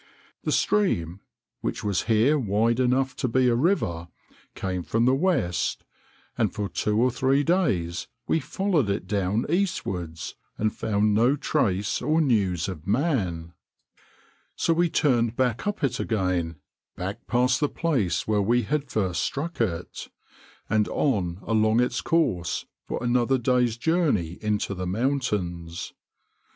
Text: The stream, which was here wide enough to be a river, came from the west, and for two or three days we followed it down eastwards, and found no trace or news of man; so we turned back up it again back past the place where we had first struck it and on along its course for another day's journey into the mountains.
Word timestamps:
The 0.45 0.51
stream, 0.51 1.19
which 1.59 1.83
was 1.83 2.05
here 2.05 2.39
wide 2.39 2.79
enough 2.79 3.15
to 3.17 3.27
be 3.27 3.47
a 3.47 3.53
river, 3.53 4.07
came 4.55 4.81
from 4.81 5.05
the 5.05 5.13
west, 5.13 5.83
and 6.35 6.51
for 6.51 6.67
two 6.67 6.99
or 6.99 7.11
three 7.11 7.43
days 7.43 8.07
we 8.27 8.39
followed 8.39 8.89
it 8.89 9.05
down 9.05 9.45
eastwards, 9.47 10.33
and 10.57 10.75
found 10.75 11.13
no 11.13 11.35
trace 11.35 12.01
or 12.01 12.19
news 12.19 12.67
of 12.67 12.87
man; 12.87 13.53
so 14.55 14.73
we 14.73 14.89
turned 14.89 15.35
back 15.35 15.67
up 15.67 15.83
it 15.83 15.99
again 15.99 16.55
back 16.95 17.27
past 17.27 17.59
the 17.59 17.69
place 17.69 18.27
where 18.27 18.41
we 18.41 18.63
had 18.63 18.89
first 18.89 19.21
struck 19.21 19.61
it 19.61 20.09
and 20.67 20.87
on 20.87 21.37
along 21.43 21.79
its 21.79 22.01
course 22.01 22.65
for 22.87 23.03
another 23.03 23.37
day's 23.37 23.77
journey 23.77 24.39
into 24.41 24.73
the 24.73 24.87
mountains. 24.87 25.93